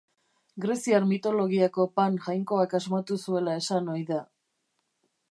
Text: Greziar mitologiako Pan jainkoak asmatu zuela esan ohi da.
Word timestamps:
Greziar 0.63 1.03
mitologiako 1.09 1.85
Pan 1.99 2.17
jainkoak 2.27 2.73
asmatu 2.79 3.17
zuela 3.25 3.53
esan 3.61 3.91
ohi 3.97 4.07
da. 4.13 4.23